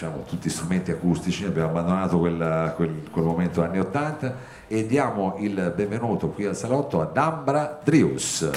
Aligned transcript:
diciamo, 0.00 0.22
tutti 0.22 0.48
strumenti 0.48 0.90
acustici, 0.90 1.44
abbiamo 1.44 1.68
abbandonato 1.68 2.18
quel, 2.18 2.72
quel, 2.74 3.02
quel 3.10 3.24
momento 3.24 3.62
anni 3.62 3.80
80 3.80 4.34
e 4.66 4.86
diamo 4.86 5.36
il 5.40 5.74
benvenuto 5.76 6.30
qui 6.30 6.46
al 6.46 6.56
salotto 6.56 7.02
ad 7.02 7.14
Ambra 7.18 7.78
Drius. 7.84 8.48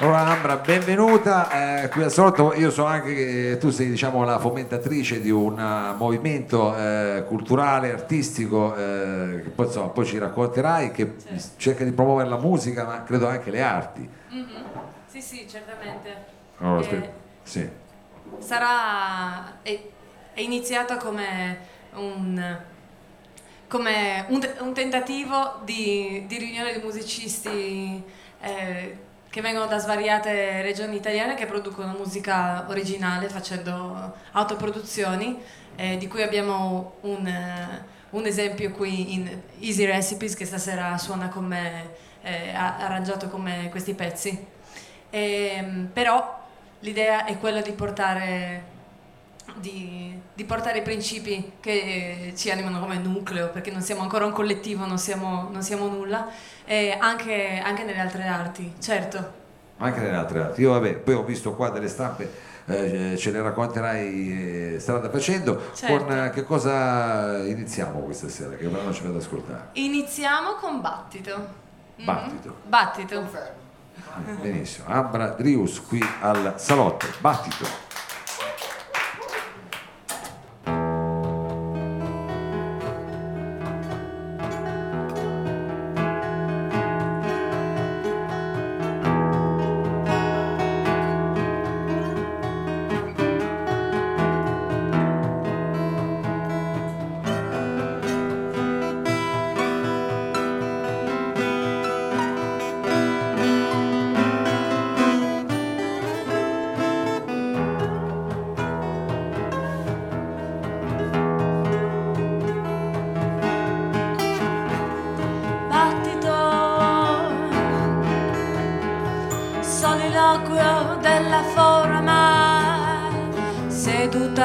Allora 0.00 0.26
Ambra, 0.26 0.56
benvenuta 0.56 1.84
eh, 1.84 1.88
qui 1.88 2.02
al 2.02 2.12
salotto, 2.12 2.52
io 2.52 2.70
so 2.70 2.84
anche 2.84 3.14
che 3.14 3.56
tu 3.58 3.70
sei 3.70 3.88
diciamo, 3.88 4.22
la 4.24 4.38
fomentatrice 4.38 5.22
di 5.22 5.30
un 5.30 5.58
uh, 5.58 5.96
movimento 5.96 6.76
eh, 6.76 7.24
culturale, 7.26 7.92
artistico, 7.92 8.76
eh, 8.76 9.40
che 9.42 9.48
poi, 9.48 9.64
insomma, 9.64 9.88
poi, 9.88 10.04
ci 10.04 10.18
racconterai, 10.18 10.92
che 10.92 11.14
certo. 11.16 11.48
cerca 11.56 11.82
di 11.82 11.92
promuovere 11.92 12.28
la 12.28 12.38
musica, 12.38 12.84
ma 12.84 13.02
credo 13.04 13.26
anche 13.26 13.50
le 13.50 13.62
arti. 13.62 14.08
Mm-hmm. 14.34 14.46
Sì, 15.06 15.22
sì, 15.22 15.46
certamente. 15.48 16.36
Allora, 16.58 16.82
sì. 17.42 17.86
Sarà, 18.40 19.60
è, 19.62 19.80
è 20.34 20.40
iniziata 20.40 20.96
come 20.96 21.58
un 21.94 22.58
come 23.68 24.24
un, 24.28 24.40
un 24.60 24.72
tentativo 24.72 25.60
di, 25.64 26.24
di, 26.26 26.38
riunione 26.38 26.72
di 26.72 26.80
musicisti 26.82 28.02
eh, 28.40 28.96
che 29.28 29.40
vengono 29.42 29.66
da 29.66 29.78
svariate 29.78 30.62
regioni 30.62 30.96
italiane 30.96 31.34
che 31.34 31.46
producono 31.46 31.92
musica 31.92 32.64
originale 32.68 33.28
facendo 33.28 34.14
autoproduzioni, 34.32 35.38
eh, 35.76 35.98
di 35.98 36.08
cui 36.08 36.22
abbiamo 36.22 36.94
un, 37.02 37.30
un, 38.10 38.26
esempio 38.26 38.70
qui 38.70 39.14
in 39.14 39.40
Easy 39.60 39.84
Recipes 39.84 40.34
che 40.34 40.46
stasera 40.46 40.96
suona 40.96 41.28
con 41.28 41.44
me, 41.44 41.90
eh, 42.22 42.54
ha 42.54 42.78
arrangiato 42.78 43.28
con 43.28 43.42
me 43.42 43.68
questi 43.70 43.92
pezzi. 43.92 44.46
E, 45.10 45.52
ehm, 45.56 45.90
però 45.92 46.37
l'idea 46.80 47.24
è 47.24 47.38
quella 47.38 47.60
di 47.60 47.72
portare 47.72 48.76
di, 49.56 50.20
di, 50.34 50.44
portare 50.44 50.78
i 50.78 50.82
principi 50.82 51.52
che 51.60 52.32
ci 52.36 52.50
animano 52.50 52.80
come 52.80 52.98
nucleo, 52.98 53.48
perché 53.48 53.70
non 53.70 53.80
siamo 53.80 54.02
ancora 54.02 54.24
un 54.24 54.32
collettivo, 54.32 54.84
non 54.84 54.98
siamo, 54.98 55.48
non 55.50 55.62
siamo 55.62 55.88
nulla, 55.88 56.28
e 56.64 56.96
anche, 56.98 57.60
anche, 57.64 57.84
nelle 57.84 58.00
altre 58.00 58.26
arti, 58.26 58.74
certo. 58.78 59.36
Anche 59.78 60.00
nelle 60.00 60.16
altre 60.16 60.40
arti. 60.40 60.60
Io 60.60 60.72
vabbè, 60.72 60.94
poi 60.96 61.14
ho 61.14 61.24
visto 61.24 61.54
qua 61.54 61.70
delle 61.70 61.88
stampe, 61.88 62.30
eh, 62.66 63.16
ce 63.16 63.30
le 63.30 63.42
racconterai 63.42 64.74
eh, 64.74 64.78
strada 64.80 65.08
facendo. 65.08 65.70
Certo. 65.74 66.04
Con 66.04 66.16
eh, 66.16 66.30
che 66.30 66.44
cosa 66.44 67.38
iniziamo 67.38 68.00
questa 68.00 68.28
sera? 68.28 68.56
Che 68.56 68.66
brano 68.66 68.92
ci 68.92 69.02
vado 69.02 69.16
ad 69.16 69.22
ascoltare? 69.22 69.68
Iniziamo 69.72 70.54
con 70.54 70.80
Battito. 70.80 71.66
Battito. 71.96 72.48
Mm-hmm. 72.48 72.68
Battito. 72.68 73.14
Confermo. 73.16 73.67
Benissimo. 74.40 74.86
Ambra 74.88 75.28
Drius 75.28 75.82
qui 75.86 76.02
al 76.20 76.54
salotto. 76.56 77.06
Battito. 77.20 77.87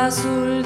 azul 0.03 0.62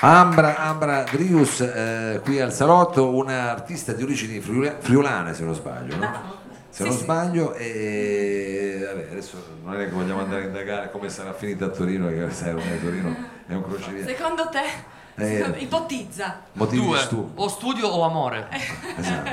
Ambra, 0.00 0.56
Ambra 0.56 1.02
Drius 1.10 1.60
eh, 1.60 2.20
qui 2.24 2.40
al 2.40 2.52
salotto, 2.52 3.14
un'artista 3.14 3.92
di 3.92 4.02
origini 4.02 4.40
friula- 4.40 4.76
friulane 4.78 5.34
se 5.34 5.44
non 5.44 5.54
sbaglio, 5.54 5.96
no? 5.96 6.38
Se 6.70 6.82
Sì, 6.82 6.88
non 6.88 6.92
sì. 6.92 6.98
sbaglio, 7.02 7.54
e 7.54 8.80
vabbè, 8.86 9.08
adesso 9.10 9.36
non 9.64 9.74
è 9.74 9.84
che 9.84 9.90
vogliamo 9.90 10.20
andare 10.20 10.42
a 10.42 10.46
indagare 10.46 10.90
come 10.90 11.08
sarà 11.10 11.32
finita 11.34 11.66
a 11.66 11.68
Torino, 11.68 12.06
perché 12.06 12.32
sai, 12.32 12.50
ormai 12.54 12.80
Torino 12.80 13.14
è 13.46 13.54
un 13.54 13.62
crocevia. 13.62 14.06
Secondo 14.06 14.48
te? 14.48 14.62
Eh. 15.16 15.54
Ipotizza. 15.58 16.40
Motivi 16.52 16.84
Due, 16.86 16.96
di 16.96 17.02
stupido. 17.04 17.42
o 17.42 17.48
studio 17.48 17.88
o 17.88 18.04
amore. 18.04 18.48
Esatto. 18.96 19.28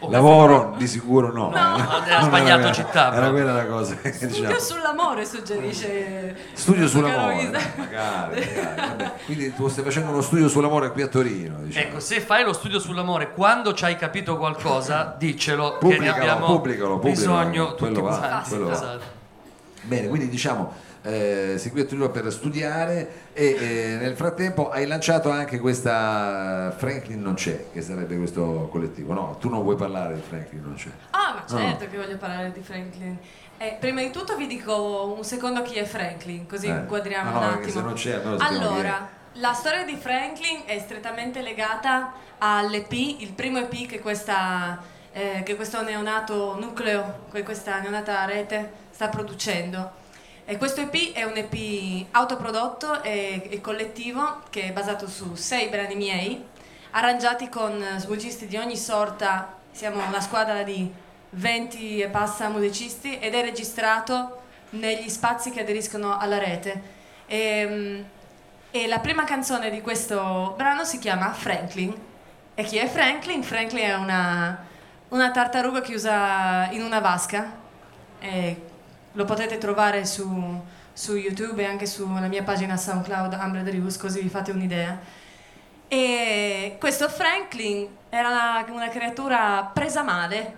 O 0.00 0.10
Lavoro 0.10 0.74
di 0.76 0.86
sicuro 0.88 1.32
no. 1.32 1.50
No. 1.50 1.76
eh. 2.06 2.12
Ha 2.14 2.22
sbagliato 2.22 2.62
era- 2.62 2.72
città, 2.72 3.06
Era 3.08 3.20
però. 3.20 3.30
quella 3.30 3.52
la 3.52 3.66
cosa 3.66 3.94
che 3.96 4.12
Studio 4.12 4.36
diciamo. 4.36 4.58
sull'amore 4.58 5.24
suggerisce. 5.24 6.36
Studio 6.54 6.88
sull'amore, 6.88 7.34
magari, 7.44 7.66
magari. 7.76 9.10
Quindi 9.26 9.54
tu 9.54 9.68
stai 9.68 9.84
facendo 9.84 10.10
uno 10.10 10.22
studio 10.22 10.48
sull'amore 10.48 10.90
qui 10.92 11.02
a 11.02 11.08
Torino, 11.08 11.58
diciamo. 11.62 11.86
Ecco, 11.86 12.00
se 12.00 12.20
fai 12.20 12.42
lo 12.44 12.52
studio 12.52 12.78
sull'amore, 12.80 13.32
quando 13.32 13.74
ci 13.74 13.84
hai 13.84 13.96
capito 13.96 14.36
qualcosa, 14.36 15.14
diccelo 15.18 15.72
che 15.72 15.78
Pubblicalo, 15.78 16.04
ne 16.04 16.18
abbiamo 16.30 16.46
pubblicalo, 16.46 16.98
pubblicalo. 16.98 17.36
bisogno 17.36 17.74
Quello 17.74 17.94
tutti 17.94 18.06
va, 18.06 18.44
quello 18.48 18.66
va. 18.66 18.72
Esatto. 18.72 19.16
Bene, 19.82 20.08
quindi 20.08 20.28
diciamo 20.28 20.72
eh, 21.02 21.58
qui 21.70 21.80
a 21.80 21.84
Torino 21.84 22.10
per 22.10 22.30
studiare 22.32 23.28
e 23.32 23.46
eh, 23.58 23.96
nel 24.00 24.16
frattempo 24.16 24.70
hai 24.70 24.86
lanciato 24.86 25.30
anche 25.30 25.58
questa 25.60 26.74
Franklin 26.76 27.22
non 27.22 27.34
c'è, 27.34 27.66
che 27.72 27.80
sarebbe 27.80 28.16
questo 28.16 28.68
collettivo. 28.70 29.12
No, 29.12 29.36
tu 29.38 29.48
non 29.48 29.62
vuoi 29.62 29.76
parlare 29.76 30.14
di 30.14 30.20
Franklin 30.20 30.62
non 30.62 30.74
c'è. 30.74 30.90
Ah, 31.10 31.34
ma 31.34 31.44
certo 31.58 31.86
che 31.88 31.96
voglio 31.96 32.16
parlare 32.16 32.50
di 32.52 32.60
Franklin. 32.60 33.16
Eh, 33.56 33.76
prima 33.80 34.00
di 34.02 34.10
tutto 34.10 34.36
vi 34.36 34.46
dico 34.46 35.14
un 35.16 35.24
secondo 35.24 35.62
chi 35.62 35.76
è 35.78 35.84
Franklin, 35.84 36.46
così 36.46 36.66
Eh. 36.66 36.70
inquadriamo 36.70 37.30
No, 37.30 37.38
un 37.38 37.44
attimo. 37.44 37.68
se 37.70 37.80
non 37.80 37.94
c'è, 37.94 38.20
è. 38.20 38.36
allora, 38.38 39.08
la 39.34 39.52
storia 39.52 39.84
di 39.84 39.96
Franklin 39.96 40.62
è 40.64 40.78
strettamente 40.78 41.40
legata 41.40 42.12
all'EP, 42.38 42.92
il 42.92 43.32
primo 43.34 43.58
EP 43.58 43.86
che, 43.88 44.00
questa, 44.00 44.80
eh, 45.12 45.42
che 45.44 45.56
questo 45.56 45.82
neonato 45.82 46.56
nucleo, 46.58 47.26
que- 47.30 47.42
questa 47.42 47.80
neonata 47.80 48.24
rete 48.26 48.86
sta 48.98 49.06
producendo. 49.06 49.92
E 50.44 50.56
questo 50.56 50.80
EP 50.80 51.12
è 51.12 51.22
un 51.22 51.36
EP 51.36 52.06
autoprodotto 52.10 53.00
e, 53.04 53.46
e 53.48 53.60
collettivo 53.60 54.42
che 54.50 54.64
è 54.64 54.72
basato 54.72 55.06
su 55.06 55.36
sei 55.36 55.68
brani 55.68 55.94
miei, 55.94 56.44
arrangiati 56.90 57.48
con 57.48 57.80
musicisti 58.08 58.48
di 58.48 58.56
ogni 58.56 58.76
sorta. 58.76 59.54
Siamo 59.70 60.04
una 60.04 60.20
squadra 60.20 60.64
di 60.64 60.92
20 61.30 62.00
e 62.00 62.08
passa 62.08 62.48
musicisti 62.48 63.20
ed 63.20 63.34
è 63.34 63.42
registrato 63.42 64.40
negli 64.70 65.08
spazi 65.08 65.52
che 65.52 65.60
aderiscono 65.60 66.18
alla 66.18 66.38
rete. 66.38 66.82
E, 67.26 68.04
e 68.72 68.86
la 68.88 68.98
prima 68.98 69.22
canzone 69.22 69.70
di 69.70 69.80
questo 69.80 70.54
brano 70.56 70.82
si 70.82 70.98
chiama 70.98 71.32
Franklin. 71.32 71.94
E 72.56 72.64
chi 72.64 72.78
è 72.78 72.88
Franklin? 72.88 73.44
Franklin 73.44 73.84
è 73.84 73.94
una, 73.94 74.66
una 75.10 75.30
tartaruga 75.30 75.82
chiusa 75.82 76.68
in 76.72 76.82
una 76.82 76.98
vasca. 76.98 77.66
E 78.18 78.62
lo 79.12 79.24
potete 79.24 79.58
trovare 79.58 80.04
su, 80.04 80.62
su 80.92 81.16
YouTube 81.16 81.62
e 81.62 81.66
anche 81.66 81.86
sulla 81.86 82.28
mia 82.28 82.42
pagina 82.42 82.76
SoundCloud 82.76 83.32
Ambra 83.34 83.62
Drius, 83.62 83.96
così 83.96 84.20
vi 84.20 84.28
fate 84.28 84.50
un'idea. 84.50 84.98
E 85.88 86.76
questo 86.78 87.08
Franklin 87.08 87.88
era 88.10 88.28
una, 88.28 88.64
una 88.68 88.88
creatura 88.88 89.70
presa 89.72 90.02
male, 90.02 90.56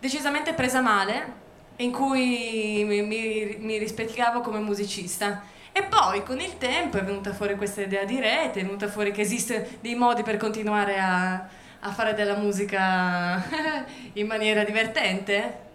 decisamente 0.00 0.52
presa 0.52 0.80
male, 0.80 1.46
in 1.76 1.92
cui 1.92 2.84
mi, 2.84 3.02
mi- 3.02 3.56
mi 3.60 3.78
rispecchiavo 3.78 4.40
come 4.40 4.58
musicista. 4.58 5.42
E 5.70 5.84
poi 5.84 6.24
con 6.24 6.40
il 6.40 6.58
tempo 6.58 6.98
è 6.98 7.04
venuta 7.04 7.32
fuori 7.32 7.54
questa 7.56 7.82
idea 7.82 8.04
di 8.04 8.18
rete, 8.18 8.60
è 8.60 8.64
venuta 8.64 8.88
fuori 8.88 9.12
che 9.12 9.20
esiste 9.20 9.78
dei 9.80 9.94
modi 9.94 10.24
per 10.24 10.36
continuare 10.36 10.98
a, 10.98 11.34
a 11.80 11.92
fare 11.92 12.14
della 12.14 12.34
musica 12.34 13.44
in 14.14 14.26
maniera 14.26 14.64
divertente 14.64 15.66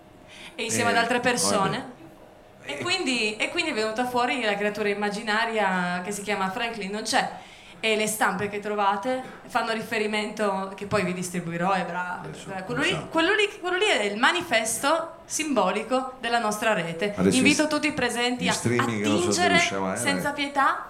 e 0.55 0.63
insieme 0.63 0.91
Eh, 0.91 0.94
ad 0.94 1.00
altre 1.00 1.19
persone. 1.19 1.91
E 2.65 2.77
quindi, 2.77 3.35
e 3.35 3.50
quindi 3.50 3.71
è 3.71 3.73
venuta 3.73 4.05
fuori 4.05 4.41
la 4.44 4.55
creatura 4.55 4.88
immaginaria 4.89 6.01
che 6.03 6.11
si 6.11 6.21
chiama 6.21 6.50
Franklin, 6.50 6.91
non 6.91 7.01
c'è. 7.03 7.29
E 7.81 7.97
le 7.97 8.07
stampe 8.07 8.47
che 8.47 8.61
trovate 8.61 9.21
fanno 9.47 9.73
riferimento, 9.73 10.71
che 10.73 10.85
poi 10.85 11.03
vi 11.03 11.13
distribuirò, 11.13 11.73
è 11.73 11.83
bravo. 11.83 12.29
Quello, 12.65 12.81
lì, 12.81 12.88
esatto. 12.88 13.07
quello, 13.07 13.33
lì, 13.35 13.50
quello 13.59 13.75
lì 13.75 13.85
è 13.88 14.03
il 14.03 14.17
manifesto 14.17 15.15
simbolico 15.25 16.13
della 16.21 16.39
nostra 16.39 16.73
rete. 16.73 17.13
Adesso 17.13 17.35
Invito 17.35 17.63
in- 17.63 17.67
tutti 17.67 17.88
i 17.88 17.91
presenti 17.91 18.47
a 18.47 18.53
so 18.53 18.69
attingere 18.69 19.49
riusciamo, 19.56 19.94
eh, 19.94 19.97
senza 19.97 20.31
pietà. 20.31 20.88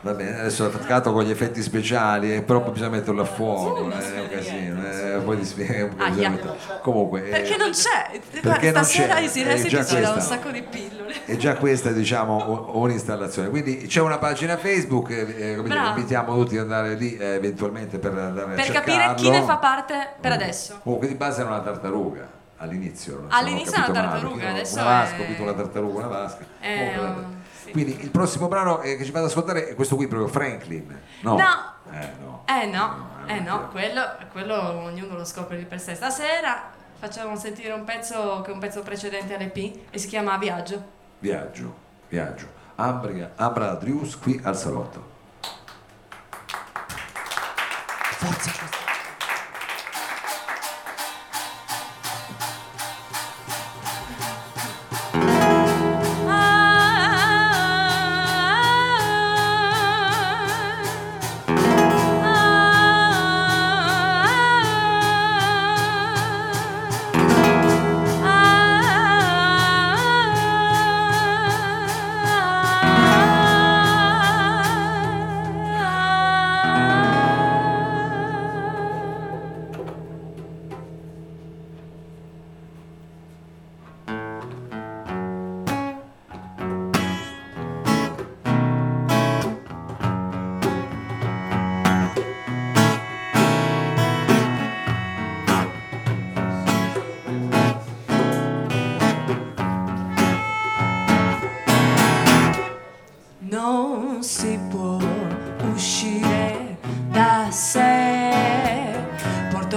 Va 0.00 0.12
bene, 0.12 0.40
adesso 0.40 0.64
è 0.64 0.68
attaccato 0.68 1.12
con 1.12 1.22
gli 1.24 1.30
effetti 1.30 1.62
speciali, 1.62 2.34
eh, 2.34 2.42
però 2.42 2.60
bisogna 2.60 2.90
metterlo 2.90 3.22
a 3.22 3.26
fuoco, 3.26 3.90
Sì, 3.92 3.96
eh, 3.98 4.14
è 4.16 4.20
un 4.20 4.28
casino. 4.28 4.65
Eh, 5.32 5.34
poi 5.34 5.38
ti 5.38 5.44
spiego. 5.44 6.56
Comunque, 6.82 7.26
eh, 7.26 7.30
Perché 7.30 7.56
non 7.56 7.70
c'è? 7.70 8.10
perché 8.30 8.40
Guarda, 8.40 8.70
non 8.72 8.84
stasera 8.84 9.14
c'è? 9.14 9.20
È 9.20 9.44
Recipe 9.44 9.68
già 9.68 9.84
ci 9.84 10.00
dà 10.00 10.10
un 10.12 10.20
sacco 10.20 10.50
di 10.50 10.62
pillole. 10.62 11.14
è 11.24 11.36
già 11.36 11.56
questa 11.56 11.90
diciamo 11.90 12.70
un'installazione 12.74 13.48
quindi 13.48 13.86
c'è 13.86 14.00
una 14.00 14.18
pagina 14.18 14.56
Facebook 14.56 15.10
eh, 15.10 15.52
eh, 15.52 15.62
dire, 15.62 15.86
invitiamo 15.88 16.34
tutti 16.36 16.56
ad 16.56 16.62
andare 16.64 16.94
lì 16.94 17.16
eh, 17.16 17.34
eventualmente 17.34 17.98
per 17.98 18.12
andare 18.16 18.52
a 18.52 18.54
Per 18.54 18.70
capire 18.72 19.14
chi 19.16 19.30
ne 19.30 19.42
fa 19.42 19.56
parte 19.56 20.14
per 20.20 20.32
adesso. 20.32 20.80
comunque 20.82 21.08
di 21.08 21.14
base 21.14 21.40
era 21.40 21.50
una 21.50 21.60
tartaruga 21.60 22.28
all'inizio 22.58 23.26
All'inizio 23.28 23.72
ho 23.78 23.82
era 23.82 23.90
una 23.90 24.00
male, 24.00 24.10
tartaruga, 24.10 24.34
perché 24.36 24.50
adesso 24.50 24.74
una 24.74 24.84
vasca 24.84 25.12
ho 25.12 25.16
è- 25.16 25.20
capito 25.22 25.42
una 25.42 25.52
tartaruga 25.52 25.98
una 25.98 26.06
vasca 26.08 26.44
È 26.60 27.00
Quindi 27.72 28.00
il 28.00 28.10
prossimo 28.10 28.48
brano 28.48 28.80
eh, 28.80 28.96
che 28.96 29.04
ci 29.04 29.10
vado 29.10 29.24
ad 29.26 29.30
ascoltare 29.30 29.68
è 29.68 29.74
questo 29.74 29.96
qui 29.96 30.06
proprio 30.06 30.28
Franklin. 30.28 31.00
No. 31.20 31.36
No. 31.36 31.74
eh 31.92 32.10
no. 32.20 32.44
Eh 32.46 32.66
no, 32.66 33.08
eh 33.26 33.40
no, 33.40 33.68
quello, 33.70 34.02
quello 34.32 34.56
ognuno 34.84 35.16
lo 35.16 35.24
scopre 35.24 35.56
di 35.56 35.64
per 35.64 35.80
sé. 35.80 35.94
Stasera 35.94 36.70
facciamo 36.98 37.36
sentire 37.36 37.72
un 37.72 37.84
pezzo 37.84 38.40
che 38.42 38.50
è 38.50 38.54
un 38.54 38.60
pezzo 38.60 38.82
precedente 38.82 39.34
all'EP 39.34 39.78
e 39.90 39.98
si 39.98 40.06
chiama 40.08 40.36
Viaggio. 40.38 40.82
viaggio 41.18 41.84
viaggio. 42.08 42.46
Ambria, 42.76 43.32
Ambra 43.36 43.74
Drius 43.74 44.18
qui 44.18 44.40
al 44.44 44.56
salotto. 44.56 45.14
Forza. 48.18 48.50
Non 48.60 48.68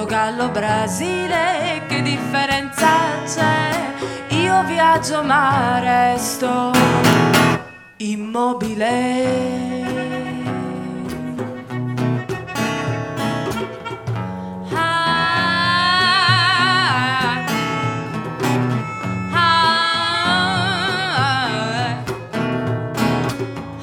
Portogallo, 0.10 0.50
Brasile, 0.50 1.84
che 1.88 2.02
differenza 2.02 3.22
c'è? 3.28 3.94
Io 4.30 4.64
viaggio 4.64 5.22
ma 5.22 5.78
resto 5.78 6.72
immobile. 7.98 8.88
Ah, 14.74 15.20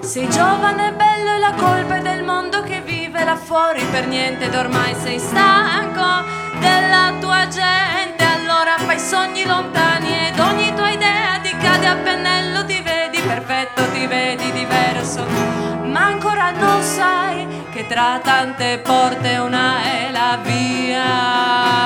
Sei 0.00 0.28
giovane 0.30 0.86
e 0.88 0.92
bello 0.92 1.15
la 1.46 1.54
colpa 1.54 1.98
del 2.00 2.24
mondo 2.24 2.62
che 2.64 2.80
vive 2.80 3.22
là 3.22 3.36
fuori 3.36 3.80
per 3.92 4.08
niente 4.08 4.46
ed 4.46 4.54
ormai 4.54 4.96
sei 4.96 5.20
stanco 5.20 6.24
della 6.58 7.14
tua 7.20 7.46
gente. 7.46 8.24
Allora 8.24 8.76
fai 8.78 8.98
sogni 8.98 9.44
lontani 9.44 10.26
ed 10.26 10.40
ogni 10.40 10.74
tua 10.74 10.90
idea 10.90 11.38
ti 11.40 11.56
cade 11.56 11.86
a 11.86 11.94
pennello, 11.94 12.64
ti 12.64 12.82
vedi 12.82 13.20
perfetto, 13.20 13.88
ti 13.92 14.06
vedi 14.08 14.50
diverso. 14.50 15.24
Ma 15.84 16.06
ancora 16.06 16.50
non 16.50 16.82
sai 16.82 17.46
che 17.70 17.86
tra 17.86 18.18
tante 18.20 18.78
porte 18.78 19.36
una 19.36 19.82
è 19.82 20.10
la 20.10 20.38
via. 20.42 21.76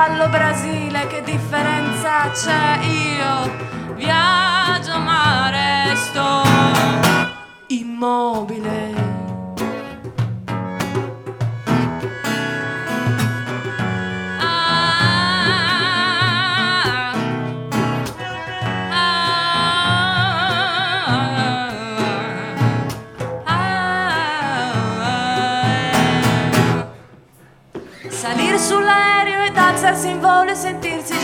Portogallo, 0.00 0.28
Brasile, 0.30 1.06
che 1.08 1.22
differenza 1.22 2.30
c'è? 2.30 2.78
Io 2.86 3.94
viaggio 3.96 4.98
ma 4.98 5.50
resto 5.50 6.42
immobile. 7.66 8.89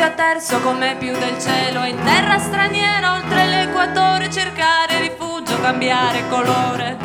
Già 0.07 0.11
terzo 0.11 0.61
come 0.61 0.95
più 0.99 1.13
del 1.19 1.37
cielo 1.41 1.85
in 1.85 1.99
terra 2.05 2.39
straniera 2.39 3.15
oltre 3.15 3.47
l'equatore 3.47 4.31
cercare 4.31 5.01
rifugio, 5.01 5.61
cambiare 5.61 6.29
colore. 6.29 6.97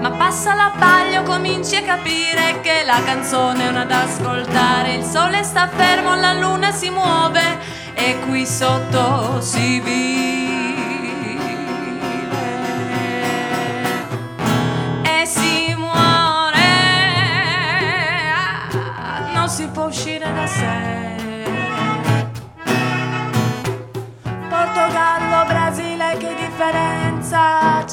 Ma 0.00 0.10
passa 0.12 0.54
l'abbaglio, 0.54 1.22
cominci 1.22 1.76
a 1.76 1.82
capire 1.82 2.60
che 2.60 2.84
la 2.84 3.02
canzone 3.04 3.64
è 3.64 3.68
una 3.68 3.84
da 3.84 4.02
ascoltare. 4.02 4.94
Il 4.94 5.04
sole 5.04 5.42
sta 5.42 5.68
fermo, 5.68 6.14
la 6.14 6.34
luna 6.34 6.70
si 6.70 6.90
muove 6.90 7.58
e 7.94 8.18
qui 8.20 8.46
sotto 8.46 9.40
si 9.40 9.80
vive 9.80 10.43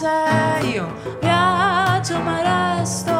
c'è? 0.01 0.61
Io 0.73 0.87
viaggio 1.19 2.19
ma 2.21 2.41
resto 2.41 3.10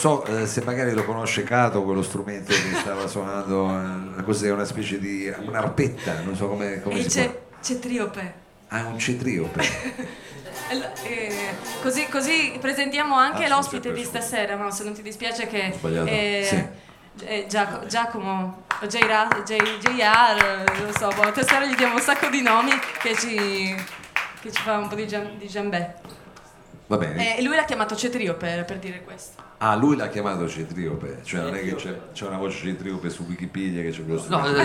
so 0.00 0.24
eh, 0.24 0.46
se 0.46 0.62
magari 0.62 0.92
lo 0.92 1.04
conosce 1.04 1.42
Cato, 1.44 1.82
quello 1.84 2.02
strumento 2.02 2.52
che 2.52 2.74
stava 2.80 3.06
suonando, 3.06 4.16
eh, 4.18 4.22
cos'è 4.24 4.50
una 4.50 4.64
specie 4.64 4.98
di 4.98 5.30
un'arpetta, 5.46 6.20
non 6.22 6.34
so 6.34 6.48
come, 6.48 6.80
come 6.82 6.98
E 6.98 7.02
si 7.02 7.08
c'è, 7.20 7.30
può. 7.30 7.40
c'è 7.62 7.78
triope. 7.78 8.34
Ah, 8.68 8.86
un 8.86 8.98
cetriope. 8.98 9.62
Eh, 11.02 11.54
così, 11.82 12.06
così 12.08 12.56
presentiamo 12.60 13.16
anche 13.16 13.44
Ah, 13.46 13.48
l'ospite 13.48 13.92
di 13.92 14.04
stasera, 14.04 14.54
no? 14.54 14.70
se 14.70 14.84
non 14.84 14.92
ti 14.92 15.02
dispiace 15.02 15.48
che 15.48 15.76
eh, 16.06 16.44
sì. 16.46 17.24
eh, 17.26 17.46
Giac- 17.48 17.86
Giacomo 17.86 18.66
JR, 18.86 19.42
eh, 19.48 20.80
non 20.80 20.92
so, 20.96 21.08
boh, 21.08 21.32
tesoro 21.32 21.64
gli 21.64 21.74
diamo 21.74 21.94
un 21.94 22.00
sacco 22.00 22.28
di 22.28 22.40
nomi 22.42 22.70
che 23.02 23.16
ci, 23.16 23.34
che 24.40 24.52
ci 24.52 24.62
fa 24.62 24.78
un 24.78 24.86
po' 24.86 24.94
di, 24.94 25.08
giam- 25.08 25.36
di 25.38 25.48
giambè. 25.48 25.94
Va 26.86 26.96
bene. 26.98 27.34
Eh, 27.36 27.40
E 27.40 27.42
lui 27.42 27.56
l'ha 27.56 27.64
chiamato 27.64 27.96
Cetrio 27.96 28.34
per, 28.36 28.64
per 28.64 28.78
dire 28.78 29.02
questo. 29.02 29.42
Ah, 29.62 29.74
lui 29.76 29.94
l'ha 29.94 30.08
chiamato 30.08 30.48
cetriope, 30.48 31.18
cioè 31.22 31.42
non 31.42 31.54
è 31.54 31.62
che 31.62 31.74
c'è, 31.74 31.94
c'è 32.14 32.26
una 32.26 32.38
voce 32.38 32.58
cetriope 32.66 33.10
su 33.10 33.24
Wikipedia 33.28 33.82
che 33.82 33.90
c'è 33.90 34.02
quello 34.06 34.24
No, 34.28 34.46
eh, 34.46 34.64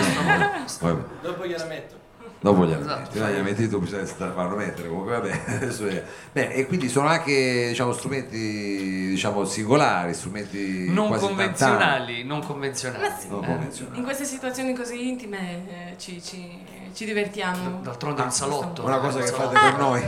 Vabbè. 0.80 1.02
Dopo 1.20 1.46
gliela 1.46 1.64
metto. 1.66 1.94
Dopo 2.40 2.64
gliela 2.64 2.80
Esatto. 2.80 3.00
metti, 3.00 3.18
no, 3.18 3.26
gliela 3.28 3.42
metti 3.42 3.68
tu, 3.68 3.78
bisogna 3.80 4.06
farlo 4.06 4.56
mettere 4.56 4.88
comunque, 4.88 5.12
vabbè, 5.12 5.40
adesso 5.56 5.86
è- 5.86 6.02
Bene, 6.32 6.54
e 6.54 6.66
quindi 6.66 6.88
sono 6.88 7.08
anche 7.08 7.66
diciamo, 7.68 7.92
strumenti 7.92 9.08
diciamo, 9.08 9.44
singolari, 9.44 10.14
strumenti 10.14 10.90
non 10.90 11.08
quasi 11.08 11.26
convenzionali, 11.26 12.24
non 12.24 12.42
convenzionali. 12.42 13.12
Sì. 13.18 13.28
Non 13.28 13.42
eh. 13.44 13.46
convenzionali. 13.48 13.98
In 13.98 14.04
queste 14.04 14.24
situazioni 14.24 14.74
così 14.74 15.08
intime 15.08 15.90
eh, 15.92 15.98
ci, 15.98 16.22
ci- 16.22 16.58
ci 16.94 17.04
divertiamo. 17.04 17.80
D'altronde 17.82 18.22
è 18.22 18.24
un 18.24 18.30
salotto. 18.32 18.82
Una 18.84 18.98
cosa 18.98 19.18
che 19.20 19.26
fate 19.26 19.58
per 19.58 19.76
noi. 19.78 20.02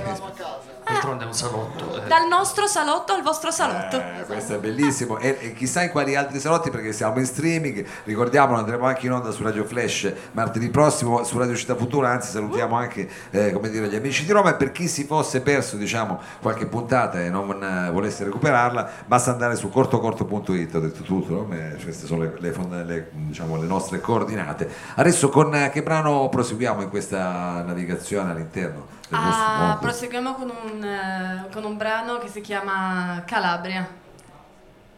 D'altronde 0.91 1.25
è 1.25 1.27
un 1.27 1.35
salotto. 1.35 2.03
eh. 2.03 2.07
Dal 2.07 2.27
nostro 2.29 2.67
salotto 2.67 3.13
al 3.13 3.23
vostro 3.23 3.51
salotto. 3.51 3.97
Eh, 3.99 4.25
questo 4.27 4.55
è 4.55 4.59
bellissimo 4.59 5.19
e, 5.19 5.37
e 5.41 5.53
chissà 5.55 5.83
in 5.83 5.91
quali 5.91 6.15
altri 6.17 6.39
salotti 6.41 6.71
perché 6.71 6.93
siamo 6.93 7.19
in 7.19 7.27
streaming 7.27 7.85
ricordiamolo 8.05 8.59
andremo 8.59 8.87
anche 8.87 9.07
in 9.07 9.13
onda 9.13 9.31
su 9.31 9.43
Radio 9.43 9.65
Flash 9.65 10.13
martedì 10.33 10.69
prossimo 10.71 11.25
su 11.25 11.39
Radio 11.39 11.55
Città 11.55 11.75
Futura 11.77 12.11
anzi 12.11 12.31
salutiamo 12.31 12.77
anche 12.77 13.09
eh, 13.31 13.53
come 13.53 13.71
dire, 13.71 13.89
gli 13.89 13.95
amici 13.97 14.25
di 14.25 14.33
Roma 14.33 14.51
e 14.51 14.55
per 14.55 14.73
chi 14.73 14.89
si 14.89 15.05
fosse 15.05 15.41
perso 15.41 15.77
diciamo 15.77 16.21
qualche 16.41 16.67
puntata 16.67 17.21
e 17.21 17.29
non 17.31 17.63
eh, 17.63 17.91
volesse 17.91 18.25
recuperarla 18.25 18.89
basta 19.07 19.31
andare 19.31 19.57
su 19.57 19.69
cortocorto.it 19.71 20.75
ho 20.75 20.81
detto 20.81 21.03
tutto 21.03 21.33
no? 21.33 21.55
Eh, 21.55 21.77
queste 21.83 22.07
sono 22.07 22.23
le, 22.23 22.35
le 22.39 22.53
fonda- 22.53 22.83
le, 22.83 23.11
diciamo, 23.13 23.57
le 23.57 23.67
nostre 23.67 24.01
coordinate 24.01 24.69
adesso 24.97 25.29
con 25.29 25.55
eh, 25.55 25.71
che 25.71 25.83
brano 25.83 26.29
proseguiamo 26.29 26.83
in 26.83 26.89
questa 26.91 27.63
navigazione 27.67 28.31
all'interno 28.31 28.97
del 29.09 29.19
vostro 29.19 29.45
Ah, 29.49 29.79
proseguiamo 29.81 30.35
con 30.35 30.51
un, 30.51 30.78
eh, 30.83 31.49
con 31.53 31.65
un 31.65 31.77
brano 31.77 32.19
che 32.19 32.29
si 32.29 32.41
chiama 32.41 33.23
Calabria. 33.27 33.89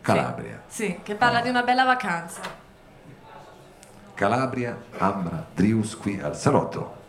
Calabria 0.00 0.62
Sì, 0.66 1.00
che 1.02 1.14
parla 1.14 1.40
di 1.40 1.48
una 1.48 1.62
bella 1.62 1.84
vacanza. 1.84 2.40
Calabria, 4.14 4.76
Ambra, 4.98 5.46
Drius 5.54 5.96
qui 5.96 6.20
al 6.20 6.36
salotto. 6.36 6.99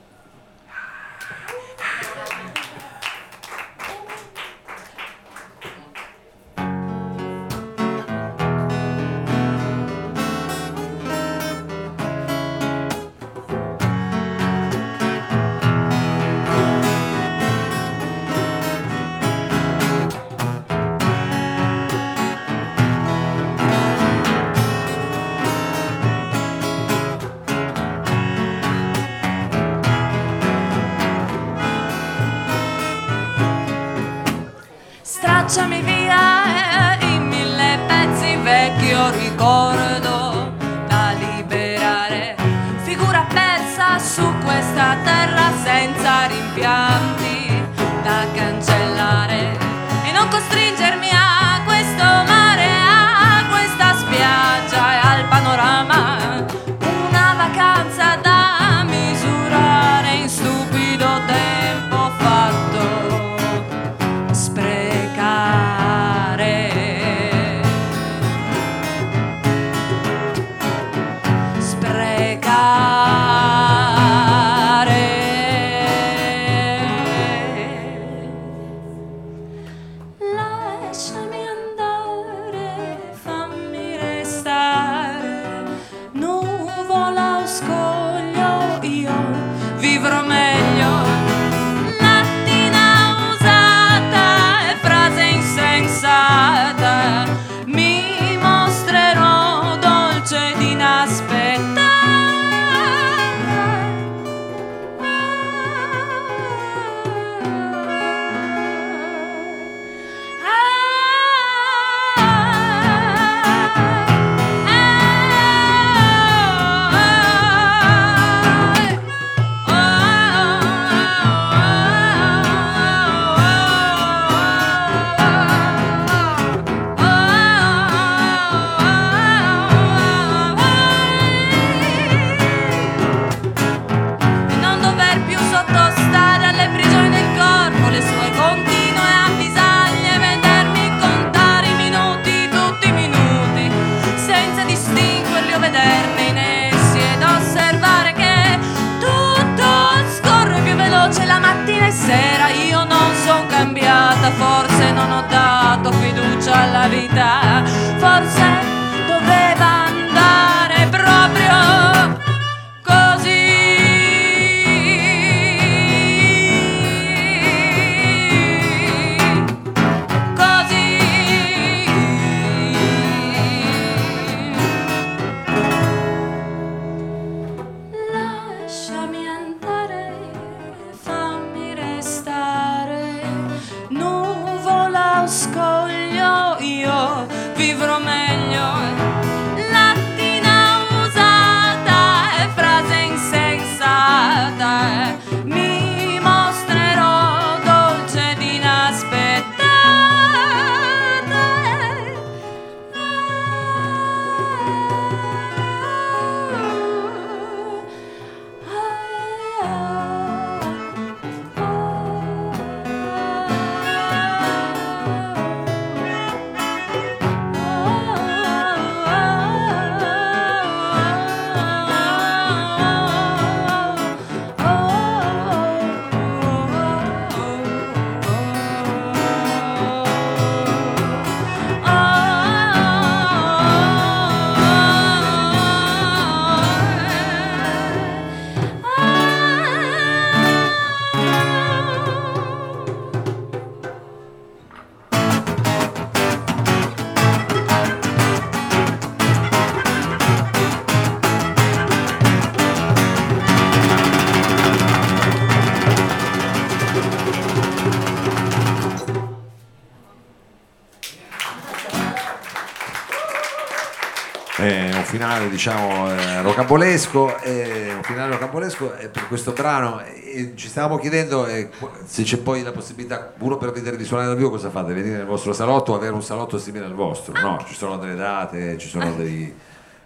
Finale 265.32 265.50
diciamo 265.50 266.12
eh, 266.12 266.42
rocambolesco, 266.42 267.38
eh, 267.42 267.94
un 267.94 268.04
finale 268.04 268.32
rocambolesco 268.32 268.96
e 268.96 269.08
per 269.08 269.28
questo 269.28 269.54
brano 269.54 270.02
eh, 270.02 270.54
ci 270.56 270.68
stavamo 270.68 270.98
chiedendo 270.98 271.46
eh, 271.46 271.70
se 272.04 272.24
c'è 272.24 272.38
poi 272.38 272.64
la 272.64 272.72
possibilità, 272.74 273.34
uno 273.40 273.58
per 273.58 273.72
vedere 273.72 273.96
di 273.96 274.04
suonare 274.04 274.28
dal 274.28 274.38
vivo 274.38 274.50
cosa 274.50 274.70
fate? 274.70 274.94
Venire 274.94 275.18
nel 275.18 275.26
vostro 275.26 275.54
salotto 275.54 275.94
o 275.94 275.96
avere 275.96 276.14
un 276.14 276.24
salotto 276.24 276.58
simile 276.58 276.86
al 276.86 276.94
vostro? 276.94 277.40
No, 277.40 277.64
ci 277.66 277.76
sono 277.76 277.98
delle 277.98 278.16
date, 278.16 278.78
ci 278.78 278.90
sono 278.90 279.14
dei, 279.14 279.56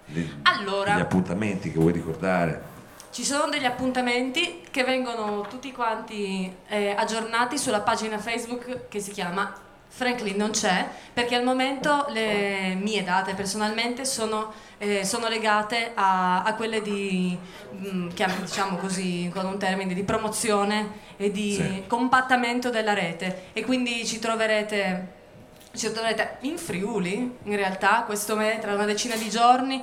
dei- 0.05 0.33
Allora. 0.43 0.93
degli 0.93 1.01
appuntamenti 1.01 1.71
che 1.71 1.79
vuoi 1.79 1.93
ricordare? 1.93 2.73
Ci 3.09 3.23
sono 3.23 3.49
degli 3.49 3.65
appuntamenti 3.65 4.61
che 4.69 4.83
vengono 4.83 5.45
tutti 5.49 5.71
quanti 5.71 6.53
eh, 6.67 6.93
aggiornati 6.95 7.57
sulla 7.57 7.79
pagina 7.79 8.19
Facebook 8.19 8.89
che 8.89 8.99
si 8.99 9.11
chiama 9.11 9.51
Franklin 9.97 10.35
non 10.35 10.49
c'è, 10.51 10.85
perché 11.13 11.35
al 11.35 11.43
momento 11.45 12.05
le 12.09 12.75
mie 12.77 13.01
date 13.01 13.33
personalmente 13.33 14.03
sono, 14.03 14.51
eh, 14.77 15.05
sono 15.05 15.29
legate 15.29 15.91
a, 15.93 16.43
a 16.43 16.53
quelle 16.55 16.81
di, 16.81 17.37
mm, 17.73 18.09
chiam- 18.09 18.41
diciamo 18.41 18.75
così, 18.75 19.31
con 19.33 19.45
un 19.45 19.57
termine, 19.57 19.93
di 19.93 20.03
promozione 20.03 21.03
e 21.15 21.31
di 21.31 21.53
Sì. 21.53 21.83
compattamento 21.87 22.69
della 22.69 22.93
rete 22.93 23.45
e 23.53 23.63
quindi 23.63 24.05
ci 24.05 24.19
troverete, 24.19 25.13
ci 25.73 25.89
troverete 25.89 26.39
in 26.41 26.57
Friuli 26.57 27.37
in 27.43 27.55
realtà 27.55 28.03
questo 28.05 28.35
mese, 28.35 28.59
tra 28.59 28.73
una 28.73 28.83
decina 28.85 29.15
di 29.15 29.29
giorni. 29.29 29.81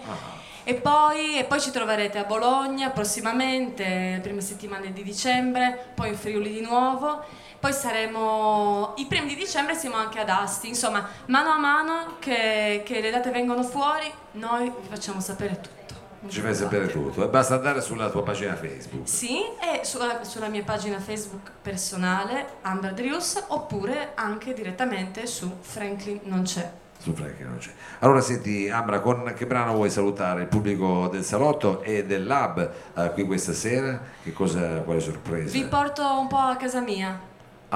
E 0.65 0.75
poi, 0.75 1.39
e 1.39 1.45
poi 1.45 1.59
ci 1.61 1.71
troverete 1.73 2.19
a 2.19 2.25
Bologna 2.25 2.91
prossimamente, 2.91 3.83
le 3.85 4.21
prime 4.23 4.43
settimane 4.43 4.93
di 4.93 5.03
dicembre, 5.03 5.87
poi 5.95 6.11
in 6.11 6.17
Friuli 6.17 6.53
di 6.53 6.61
nuovo. 6.61 7.25
Poi 7.63 7.73
saremo, 7.73 8.95
i 8.97 9.07
primi 9.07 9.29
di 9.29 9.37
dicembre 9.37 9.77
siamo 9.77 9.95
anche 9.95 10.19
ad 10.19 10.29
Asti, 10.29 10.67
insomma, 10.67 11.07
mano 11.27 11.51
a 11.53 11.59
mano 11.59 12.17
che, 12.19 12.83
che 12.85 13.01
le 13.01 13.09
date 13.09 13.31
vengono 13.31 13.63
fuori, 13.63 14.13
noi 14.33 14.65
vi 14.65 14.89
facciamo 14.89 15.21
sapere 15.21 15.61
tutto. 15.61 15.95
Ci 16.27 16.41
fai 16.41 16.57
sapere 16.57 16.89
tutto 16.89 17.23
e 17.23 17.29
basta 17.29 17.55
andare 17.55 17.81
sulla 17.81 18.11
tua 18.11 18.25
pagina 18.25 18.57
Facebook. 18.57 19.09
Sì, 19.09 19.43
e 19.61 19.85
sulla, 19.85 20.25
sulla 20.25 20.49
mia 20.49 20.65
pagina 20.65 20.99
Facebook 20.99 21.53
personale, 21.63 22.55
Amber 22.63 22.95
Drius, 22.95 23.45
oppure 23.47 24.11
anche 24.17 24.55
direttamente 24.55 25.29
su 25.29 25.59
Franklin 25.61 26.19
Non 26.25 26.43
C'è. 26.43 26.69
Su 26.99 27.13
Frank 27.15 27.37
che 27.37 27.43
non 27.43 27.59
c'è. 27.59 27.71
Allora 27.99 28.21
senti 28.21 28.71
Ambra, 28.71 29.01
con 29.01 29.33
che 29.37 29.47
brano 29.47 29.75
vuoi 29.75 29.91
salutare 29.91 30.43
il 30.43 30.47
pubblico 30.47 31.09
del 31.09 31.25
salotto 31.25 31.83
e 31.83 32.05
del 32.05 32.25
lab 32.25 32.73
eh, 32.95 33.11
qui 33.13 33.25
questa 33.25 33.53
sera? 33.53 34.01
Che 34.23 34.33
cosa, 34.33 34.83
quale 34.83 35.01
sorpresa? 35.01 35.51
Vi 35.51 35.65
porto 35.65 36.21
un 36.21 36.29
po' 36.29 36.37
a 36.37 36.55
casa 36.55 36.81
mia, 36.81 37.19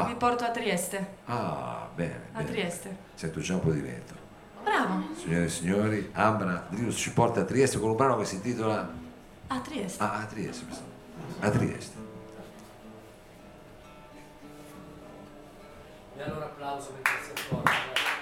Ah. 0.02 0.04
vi 0.04 0.14
porto 0.14 0.44
a 0.44 0.50
Trieste. 0.50 1.14
Ah, 1.24 1.88
bene. 1.94 2.28
A 2.32 2.38
bene. 2.38 2.50
Trieste. 2.50 2.96
Sento 3.14 3.40
già 3.40 3.54
un 3.54 3.60
po' 3.60 3.70
di 3.70 3.80
vento. 3.80 4.14
Bravo, 4.62 5.04
Signore 5.14 5.44
e 5.44 5.48
signori, 5.48 6.10
Ambra 6.12 6.66
Drius 6.68 6.96
ci 6.96 7.12
porta 7.12 7.40
a 7.40 7.44
Trieste 7.44 7.78
con 7.78 7.90
un 7.90 7.96
brano 7.96 8.18
che 8.18 8.24
si 8.24 8.34
intitola 8.34 8.90
a 9.46 9.60
Trieste. 9.60 10.02
Ah, 10.02 10.18
a 10.18 10.24
Trieste. 10.24 10.64
A 11.40 11.50
Trieste. 11.50 11.96
E 16.16 16.22
allora 16.22 16.44
applauso 16.44 16.90
per 16.90 17.02
questa 17.02 17.42
forza. 17.48 18.15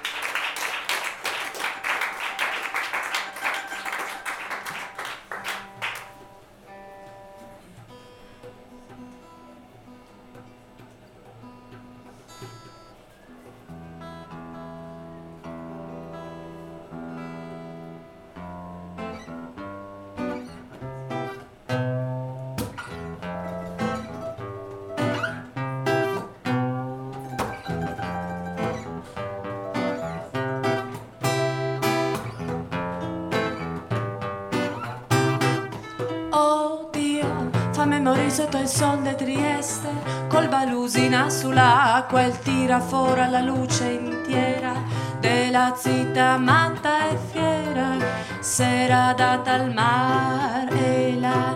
Il 38.65 38.71
sol 38.71 39.03
di 39.03 39.15
Trieste, 39.15 39.91
col 40.29 40.49
balusina 40.49 41.29
sull'acqua, 41.29 42.23
il 42.23 42.39
tira 42.39 42.81
fuori 42.81 43.29
la 43.29 43.43
luce 43.43 43.85
intera 43.91 44.73
della 45.21 45.75
zitta 45.77 46.39
matta 46.39 47.11
e 47.11 47.19
fiera, 47.31 47.99
sera 48.41 49.13
data 49.15 49.53
al 49.53 49.71
mar 49.71 50.73
e 50.73 51.15
la 51.21 51.54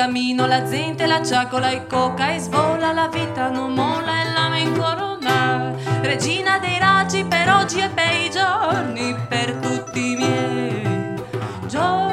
Mi 0.00 0.06
cammino 0.06 0.46
la 0.46 0.62
gente, 0.62 1.04
la 1.04 1.20
giacola 1.20 1.68
e 1.68 1.86
coca 1.86 2.32
e 2.32 2.38
svola, 2.38 2.90
la 2.90 3.08
vita 3.08 3.50
non 3.50 3.74
molla 3.74 4.22
e 4.22 4.32
la 4.32 4.48
me 4.48 4.60
incorona. 4.60 5.74
Regina 6.00 6.58
dei 6.58 6.78
raggi 6.78 7.22
per 7.22 7.50
oggi 7.50 7.80
e 7.80 7.90
bei 7.90 8.30
giorni, 8.30 9.14
per 9.28 9.56
tutti 9.56 10.12
i 10.12 10.16
miei 10.16 11.22
giorni. 11.66 12.09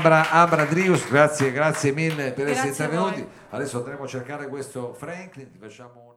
Ambra, 0.00 0.30
Ambra 0.30 0.64
Drius, 0.64 1.06
grazie, 1.10 1.52
grazie 1.52 1.92
mille 1.92 2.32
per 2.32 2.46
Grazie 2.46 2.70
essere 2.70 2.84
intervenuti. 2.86 3.28
Adesso 3.50 3.76
andremo 3.76 4.04
a 4.04 4.06
cercare 4.06 4.48
questo 4.48 4.94
Franklin, 4.94 5.50
ti 5.50 5.58
facciamo 5.58 6.09